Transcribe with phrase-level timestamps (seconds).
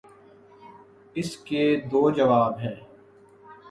[1.13, 2.75] اس کے دو جواب ہیں۔